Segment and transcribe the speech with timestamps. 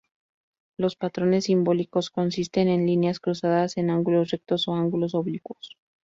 [0.77, 5.77] Los patrones simbólicos consisten en líneas cruzadas en ángulos rectos o ángulos oblicuos.